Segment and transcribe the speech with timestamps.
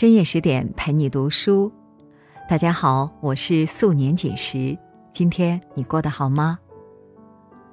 [0.00, 1.70] 深夜十点陪你读书，
[2.48, 4.74] 大家好，我是素年锦时。
[5.12, 6.58] 今天你过得好吗？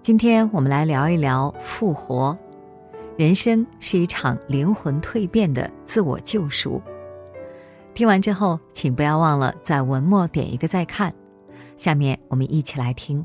[0.00, 2.34] 今天我们来聊一聊复活。
[3.18, 6.80] 人生是一场灵魂蜕变的自我救赎。
[7.92, 11.12] 听完之后，请不要忘了在文末点一个再看。
[11.76, 13.22] 下面我们一起来听。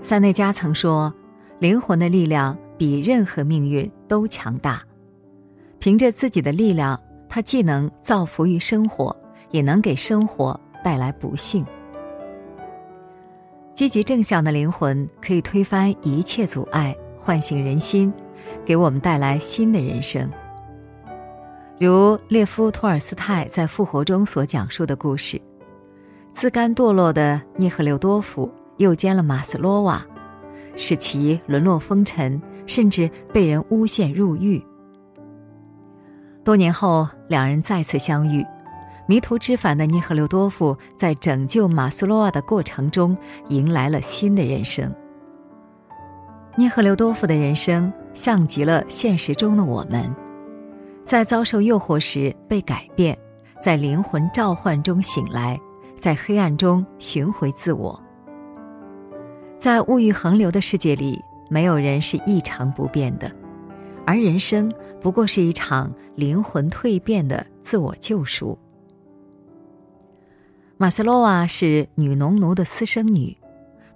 [0.00, 1.12] 塞内加曾说
[1.58, 4.80] ：“灵魂的力量比任何命运都强大。”
[5.84, 6.98] 凭着自己的力量，
[7.28, 9.14] 他既能造福于生活，
[9.50, 11.62] 也能给生活带来不幸。
[13.74, 18.10] 积极正向的灵魂可以推翻一切阻碍，唤醒人心，
[18.64, 20.26] 给我们带来新的人生。
[21.78, 25.38] 如列夫·托尔斯泰在《复活》中所讲述的故事：
[26.32, 30.02] 自甘堕落的涅赫留多夫诱奸了马斯洛娃，
[30.76, 34.64] 使其沦落风尘，甚至被人诬陷入狱。
[36.44, 38.44] 多年后，两人再次相遇。
[39.06, 43.16] 迷途知返的涅赫留多夫在拯救马斯洛娃的过程中，
[43.48, 44.94] 迎来了新的人生。
[46.56, 50.14] 涅赫留多夫的人生像极了现实中的我们，
[51.04, 53.18] 在遭受诱惑时被改变，
[53.62, 55.58] 在灵魂召唤中醒来，
[55.98, 58.00] 在黑暗中寻回自我。
[59.58, 63.30] 在物欲横流的世界里，没有人是一成不变的。
[64.06, 68.58] 而人生不过是一场灵魂蜕变的自我救赎。
[70.76, 73.36] 马斯洛娃是女农奴的私生女，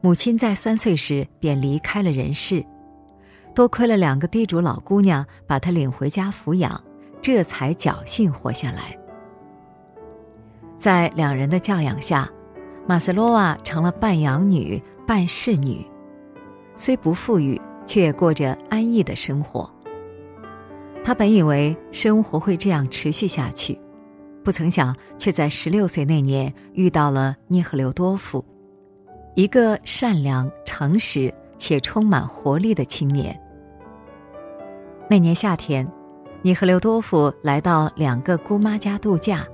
[0.00, 2.64] 母亲在三岁时便离开了人世，
[3.54, 6.80] 多亏了两个地主老姑娘把她领回家抚养，
[7.20, 8.96] 这才侥幸活下来。
[10.78, 12.30] 在两人的教养下，
[12.86, 15.84] 马斯洛娃成了半养女半侍女，
[16.76, 19.68] 虽不富裕，却也过着安逸的生活。
[21.02, 23.80] 他本以为生活会这样持续下去，
[24.44, 28.44] 不曾想却在十六岁那年遇到了涅赫留多夫，
[29.34, 33.38] 一个善良、诚实且充满活力的青年。
[35.08, 35.90] 那年夏天，
[36.42, 39.46] 涅赫留多夫来到两个姑妈家度假，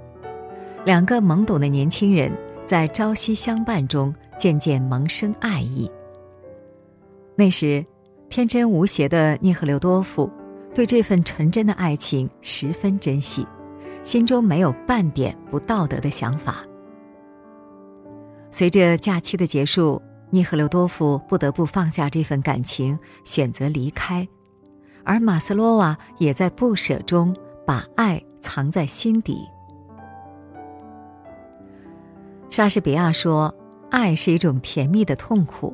[0.85, 2.33] 两个懵懂的年轻人
[2.67, 5.89] 在朝夕相伴中渐渐萌生爱意。
[7.37, 7.85] 那时，
[8.29, 10.29] 天真无邪的涅赫留多夫。
[10.75, 13.47] 对这份纯真的爱情十分珍惜，
[14.03, 16.57] 心中没有半点不道德的想法。
[18.51, 24.27] 随着假期的结束，涅赫留多夫不得不放下这份感情，选择离开，
[25.05, 29.39] 而马斯洛娃也在不舍中把爱藏在心底。
[32.51, 33.55] 莎士比亚说
[33.91, 35.73] ：“爱是一种甜蜜的痛苦，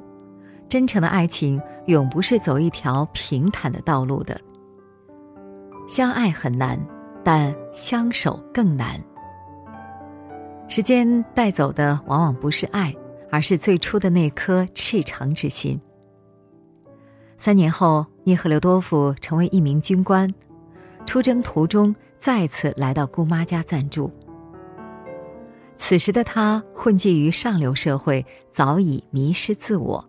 [0.69, 4.39] 真诚的爱情永不是走一条平坦的道路的。”
[5.91, 6.79] 相爱很难，
[7.25, 8.95] 但相守更难。
[10.69, 12.95] 时间带走的往往不是爱，
[13.29, 15.81] 而是最初的那颗赤诚之心。
[17.37, 20.33] 三年后，涅赫留多夫成为一名军官，
[21.05, 24.13] 出征途中再次来到姑妈家暂住。
[25.75, 30.09] 此时的他混迹于上流社会，早已迷失自我，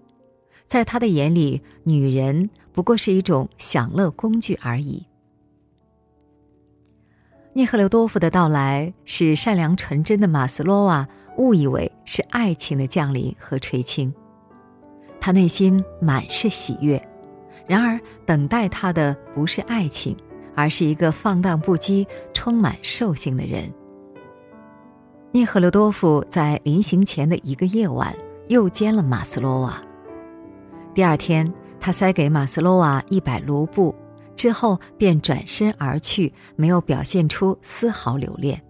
[0.67, 5.07] 在他的眼里，女人不过是一种享乐工具而已。
[7.53, 11.05] 涅赫留多夫的到来，使善良纯真的马斯洛娃
[11.37, 14.13] 误以为是爱情的降临和垂青，
[15.19, 17.01] 他内心满是喜悦。
[17.67, 20.15] 然而，等待他的不是爱情，
[20.55, 23.63] 而是一个放荡不羁、充满兽性的人。
[25.33, 28.13] 涅赫留多夫在临行前的一个夜晚，
[28.47, 29.81] 又奸了马斯洛娃。
[30.93, 33.93] 第二天，他塞给马斯洛娃一百卢布。
[34.35, 38.61] 之后便转身而去，没有表现出丝毫留恋。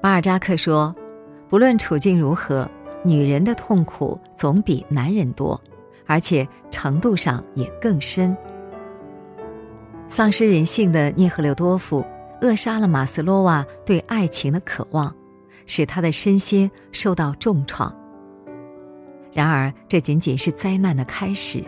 [0.00, 0.94] 巴尔扎克说
[1.48, 2.70] ：“不论处境如何，
[3.02, 5.60] 女人的痛苦总比男人多，
[6.06, 8.36] 而且程度上也更深。”
[10.08, 12.04] 丧失人性的涅赫留多夫
[12.40, 15.14] 扼杀了马斯洛娃对爱情的渴望，
[15.66, 17.94] 使他的身心受到重创。
[19.32, 21.62] 然而，这仅仅是灾难的开始。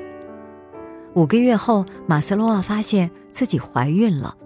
[1.15, 4.37] 五个月后，马斯洛娃发现自己怀孕了，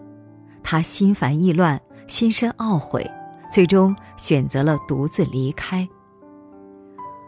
[0.62, 3.08] 她心烦意乱，心生懊悔，
[3.52, 5.86] 最终选择了独自离开。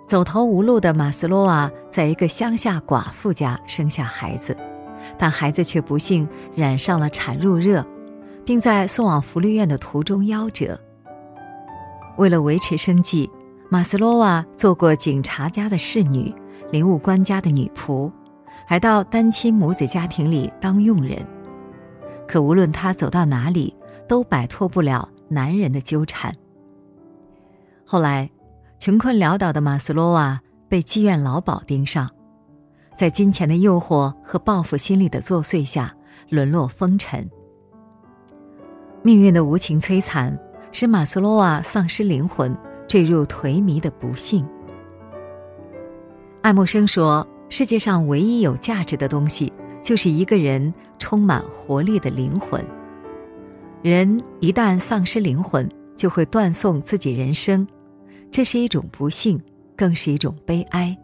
[0.06, 4.56] 走投无路的马斯洛娃在一个乡下寡妇家生下孩子，
[5.18, 7.84] 但孩子却不幸染上了产褥热，
[8.42, 10.80] 并在送往福利院的途中夭折。
[12.16, 13.30] 为了维持生计，
[13.68, 16.34] 马斯洛娃做过警察家的侍女，
[16.70, 18.10] 领务官家的女仆。
[18.66, 21.24] 还到单亲母子家庭里当佣人，
[22.26, 23.74] 可无论他走到哪里，
[24.08, 26.34] 都摆脱不了男人的纠缠。
[27.84, 28.28] 后来，
[28.78, 32.10] 穷困潦倒的马斯洛娃被妓院老鸨盯上，
[32.96, 35.94] 在金钱的诱惑和报复心理的作祟下，
[36.28, 37.30] 沦落风尘。
[39.02, 40.36] 命运的无情摧残，
[40.72, 42.52] 使马斯洛娃丧失灵魂，
[42.88, 44.44] 坠入颓靡的不幸。
[46.42, 49.52] 爱默生说：“世界上唯一有价值的东西，
[49.82, 52.64] 就是一个人充满活力的灵魂。
[53.82, 57.66] 人一旦丧失灵魂，就会断送自己人生。”
[58.28, 59.40] 这是一种不幸，
[59.76, 60.94] 更是一种悲哀。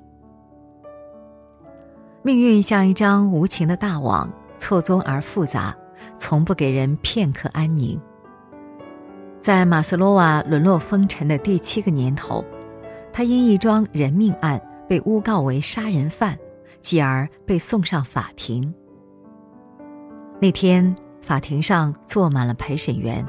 [2.22, 5.74] 命运像一张无情的大网，错综而复杂，
[6.18, 7.98] 从不给人片刻安宁。
[9.40, 12.44] 在马斯洛娃沦落风尘的第七个年头，
[13.12, 14.60] 他因一桩人命案
[14.92, 16.38] 被诬告为杀人犯，
[16.82, 18.74] 继而被送上法庭。
[20.38, 23.26] 那天，法庭上坐满了陪审员，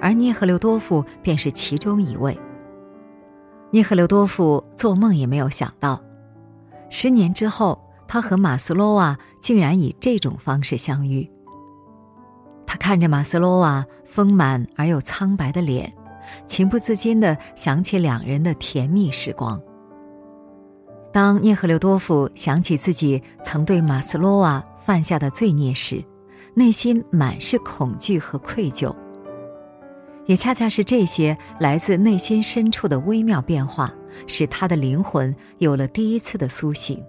[0.00, 2.34] 而涅赫留多夫便是其中一位。
[3.70, 6.00] 涅赫留多夫做梦也没有想到，
[6.88, 7.78] 十年之后，
[8.08, 11.30] 他和马斯洛娃竟然以这种方式相遇。
[12.64, 15.92] 他看着马斯洛娃丰满而又苍白的脸，
[16.46, 19.60] 情不自禁的想起两人的甜蜜时光。
[21.14, 26.04] 当涅赫留多夫想起自己曾对马斯洛娃犯下的罪孽时，
[26.54, 28.92] 内心满是恐惧和愧疚。
[30.26, 33.94] 也恰恰是这些来自内心深处的微妙变化，
[34.26, 37.00] 使他的灵魂有了第一次的苏醒。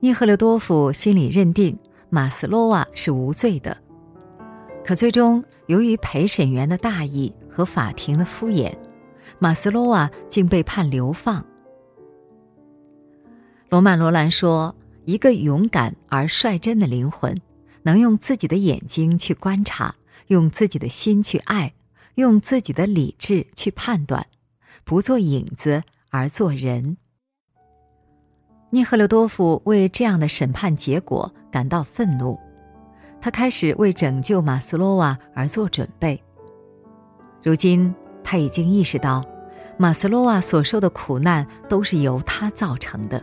[0.00, 1.78] 涅赫留多夫心里认定
[2.08, 3.76] 马斯洛娃是无罪的，
[4.82, 8.72] 可最终由于陪审员的大意和法庭的敷衍，
[9.38, 11.44] 马斯洛娃竟被判流放。
[13.72, 14.76] 罗曼·罗兰说
[15.06, 17.40] ：“一个勇敢而率真的灵魂，
[17.84, 19.94] 能用自己的眼睛去观察。”
[20.28, 21.72] 用自己的心去爱，
[22.16, 24.26] 用自己的理智去判断，
[24.84, 26.98] 不做影子而做人。
[28.70, 32.38] 涅赫留多夫为这样的审判结果感到愤怒，
[33.22, 36.22] 他开始为拯救马斯洛娃而做准备。
[37.42, 39.24] 如今他已经意识到，
[39.78, 43.22] 马斯洛娃所受的苦难都是由他造成的。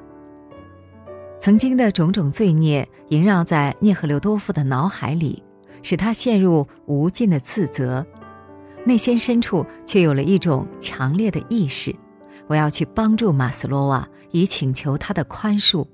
[1.39, 5.43] 曾经的种种罪孽萦绕在涅赫留多夫的脑海里。
[5.81, 8.05] 使他陷入无尽的自责，
[8.83, 11.95] 内心深处却有了一种强烈的意识：
[12.47, 15.85] 我要去帮助马斯洛娃，以请求他的宽恕。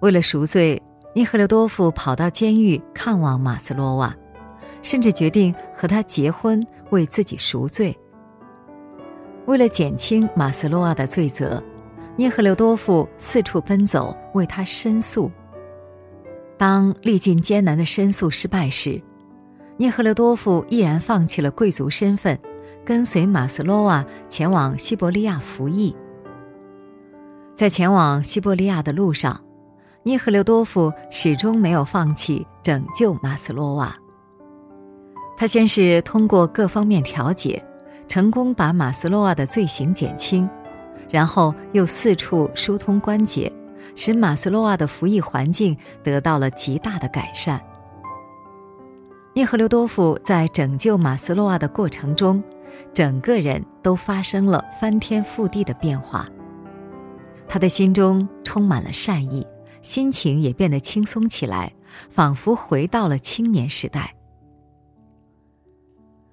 [0.00, 0.82] 为了赎罪，
[1.14, 4.14] 涅赫留多夫跑到监狱看望马斯洛娃，
[4.82, 7.96] 甚至决定和他结婚，为自己赎罪。
[9.46, 11.62] 为了减轻马斯洛娃的罪责，
[12.16, 15.30] 涅赫留多夫四处奔走，为他申诉。
[16.56, 19.02] 当历尽艰难的申诉失败时，
[19.76, 22.38] 涅赫留多夫毅然放弃了贵族身份，
[22.84, 25.94] 跟随马斯洛娃前往西伯利亚服役。
[27.56, 29.40] 在前往西伯利亚的路上，
[30.04, 33.94] 涅赫留多夫始终没有放弃拯救马斯洛娃。
[35.36, 37.60] 他先是通过各方面调解，
[38.06, 40.48] 成功把马斯洛娃的罪行减轻，
[41.10, 43.52] 然后又四处疏通关节。
[43.96, 47.60] 使马斯洛娃的服役环境得到了极大的改善。
[49.34, 52.42] 涅赫留多夫在拯救马斯洛娃的过程中，
[52.92, 56.28] 整个人都发生了翻天覆地的变化。
[57.46, 59.46] 他的心中充满了善意，
[59.80, 61.72] 心情也变得轻松起来，
[62.10, 64.12] 仿佛回到了青年时代。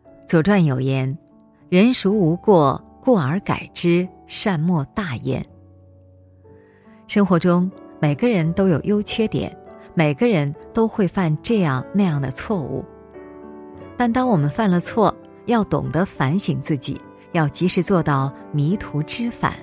[0.28, 1.16] 《左传》有言
[1.70, 2.84] ：“人孰无过？
[3.02, 5.46] 过而改之，善莫大焉。”
[7.08, 9.54] 生活中，每个人都有优缺点，
[9.94, 12.86] 每个人都会犯这样那样的错误。
[13.98, 15.14] 但当我们犯了错，
[15.46, 17.02] 要懂得反省自己，
[17.34, 19.54] 要及时做到迷途知返。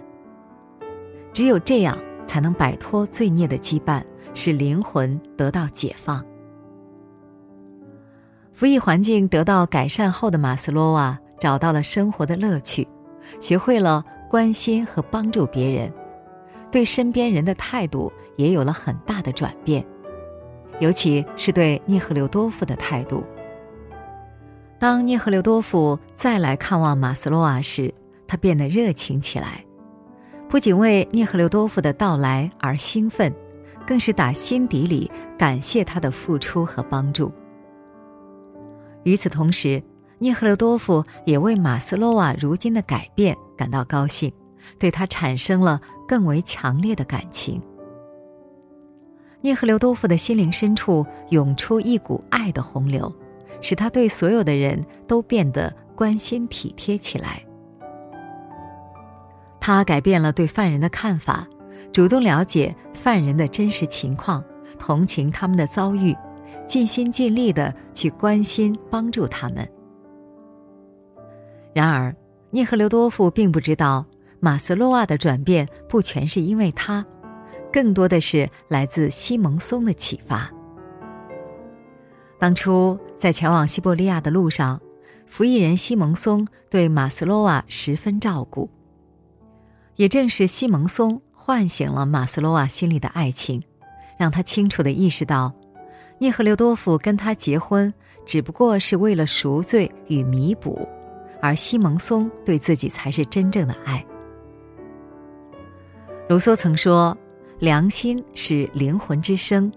[1.32, 4.02] 只有这样，才能摆脱罪孽的羁绊，
[4.34, 6.22] 使灵魂得到解放。
[8.52, 12.86] 服役环境得到改善后的马斯洛娃找到了生活的乐趣，
[13.40, 15.92] 学会了关心和帮助别人。
[16.70, 19.84] 对身边人的态度也有了很大的转变，
[20.80, 23.24] 尤其是对涅赫留多夫的态度。
[24.78, 27.92] 当涅赫留多夫再来看望马斯洛娃时，
[28.26, 29.64] 他变得热情起来，
[30.46, 33.34] 不仅为涅赫留多夫的到来而兴奋，
[33.86, 37.32] 更是打心底里感谢他的付出和帮助。
[39.04, 39.82] 与此同时，
[40.18, 44.32] 涅赫留多夫也为马斯洛娃如今的改变感到高兴。
[44.78, 47.62] 对他产生了更为强烈的感情。
[49.40, 53.10] 涅赫留多夫的心灵深处涌出一股爱的洪流，
[53.62, 57.42] 使他对所有的人都变得关心体贴起来。
[59.58, 61.46] 他改变了对犯人的看法，
[61.90, 64.44] 主动了解犯人的真实情况，
[64.78, 66.14] 同情他们的遭遇，
[66.66, 69.66] 尽心尽力的去关心帮助他们。
[71.78, 72.12] 然而，
[72.50, 74.04] 涅赫留多夫并不知道，
[74.40, 77.06] 马斯洛瓦的转变不全是因为他，
[77.72, 80.50] 更多的是来自西蒙松的启发。
[82.36, 84.80] 当初在前往西伯利亚的路上，
[85.28, 88.68] 服役人西蒙松对马斯洛瓦十分照顾。
[89.94, 93.62] 也正是西蒙松唤醒了马斯洛瓦心里的爱情，
[94.18, 95.54] 让他清楚地意识到，
[96.18, 97.94] 涅赫留多夫跟他结婚
[98.26, 100.88] 只不过是为了赎罪与弥补。
[101.40, 104.04] 而西蒙松对自己才是真正的爱。
[106.28, 107.16] 卢梭曾说
[107.58, 109.72] ：“良心是灵魂之声，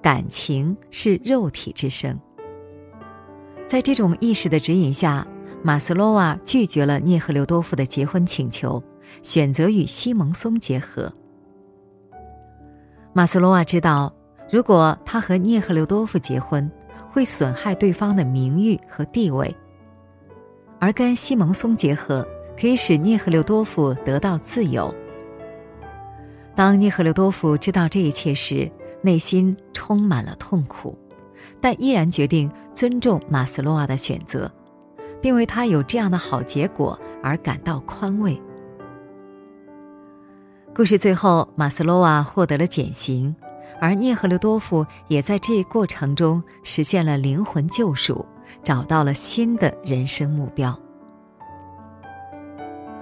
[0.00, 2.18] 感情是肉体之声。”
[3.66, 5.26] 在这种意识的指引下，
[5.62, 8.82] 马斯洛瓦拒绝了涅赫留多夫的结婚请求，
[9.22, 11.12] 选择与西蒙松结合。
[13.12, 14.14] 马斯洛瓦知道，
[14.48, 16.70] 如果他和涅赫留多夫结婚，
[17.10, 19.52] 会损害对方的名誉和地位。
[20.86, 22.24] 而跟西蒙松结合，
[22.56, 24.94] 可以使涅赫留多夫得到自由。
[26.54, 28.70] 当涅赫留多夫知道这一切时，
[29.02, 30.96] 内心充满了痛苦，
[31.60, 34.48] 但依然决定尊重马斯洛瓦的选择，
[35.20, 38.40] 并为他有这样的好结果而感到宽慰。
[40.72, 43.34] 故事最后，马斯洛瓦获得了减刑，
[43.80, 48.24] 而涅赫留多夫也在这一过程中实现了灵魂救赎。
[48.62, 50.78] 找到了新的人生目标。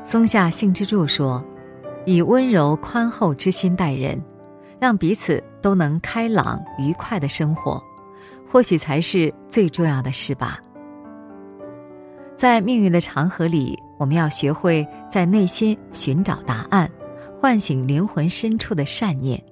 [0.04, 1.42] 松下幸之助说
[2.04, 4.22] ：“以温柔宽厚之心待人，
[4.78, 7.82] 让彼此都能开朗愉快的生活，
[8.50, 10.60] 或许才是最重要的事吧。”
[12.36, 16.90] 在命运的长河里，我们要学会在内心寻找答案，
[17.38, 19.42] 唤醒灵魂深处的善念，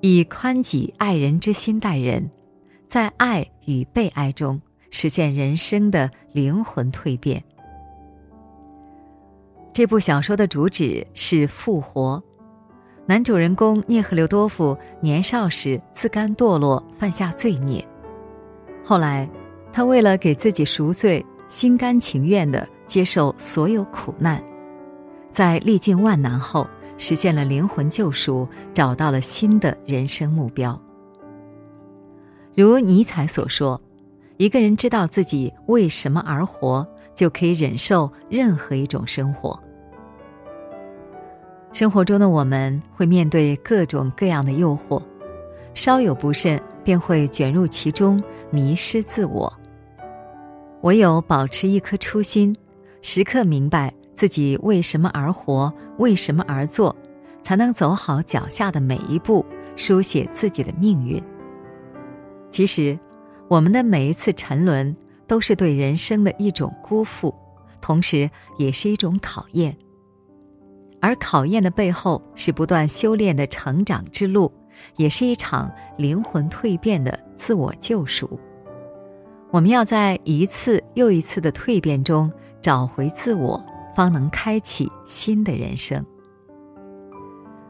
[0.00, 2.28] 以宽己爱人之心待人，
[2.88, 4.60] 在爱与被爱中。
[4.92, 7.42] 实现人生的灵魂蜕变。
[9.72, 12.22] 这部小说的主旨是复活。
[13.06, 17.84] 男主人公涅赫留多夫年少时自甘堕落，犯下罪孽。
[18.84, 19.28] 后来，
[19.72, 24.40] 他为了给自己赎罪，心甘情愿地接受所有苦难，
[25.32, 26.68] 在历尽万难后，
[26.98, 30.78] 实现了灵魂救赎，找到了新的人生目标。
[32.54, 33.80] 如尼采所说。
[34.42, 36.84] 一个人知道自己为什么而活，
[37.14, 39.56] 就可以忍受任何一种生活。
[41.72, 45.00] 生活中的我们会面对各种各样的诱惑，
[45.74, 48.20] 稍有不慎便会卷入其中，
[48.50, 49.52] 迷失自我。
[50.80, 52.52] 唯有保持一颗初心，
[53.00, 56.96] 时刻明白自己为什么而活，为什么而做，
[57.44, 59.46] 才能走好脚下的每一步，
[59.76, 61.22] 书写自己的命运。
[62.50, 62.98] 其实。
[63.52, 67.34] 我们的每一次沉沦，都是对人生的一种辜负，
[67.82, 69.76] 同时也是一种考验。
[71.02, 74.50] 而考验的背后，是不断修炼的成长之路，
[74.96, 78.40] 也是一场灵魂蜕变的自我救赎。
[79.50, 82.32] 我们要在一次又一次的蜕变中
[82.62, 83.62] 找回自我，
[83.94, 86.02] 方能开启新的人生。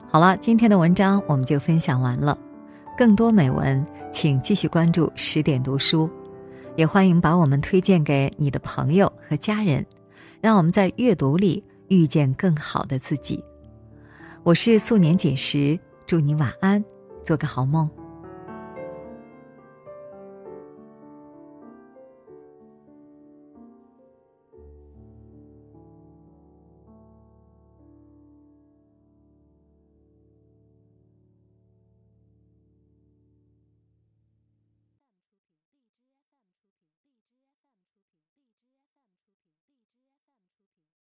[0.08, 2.38] 好了，今天的文章我们就分享完了，
[2.96, 3.84] 更多美文。
[4.12, 6.08] 请继续关注十点读书，
[6.76, 9.84] 也欢迎把我们推荐给你的朋友和家人，
[10.40, 13.42] 让我们在阅读里遇见更好的自己。
[14.44, 16.84] 我是素年锦时，祝你晚安，
[17.24, 17.88] 做个好梦。